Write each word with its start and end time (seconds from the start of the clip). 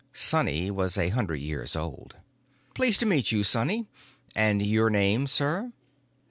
Sonny 0.13 0.71
was 0.71 0.97
a 0.97 1.09
hundred 1.09 1.41
years 1.41 1.75
old. 1.75 2.15
"Pleased 2.73 3.01
to 3.01 3.05
meet 3.05 3.31
you, 3.31 3.43
Sonny. 3.43 3.85
And 4.35 4.65
your 4.65 4.89
name, 4.89 5.27
sir?" 5.27 5.73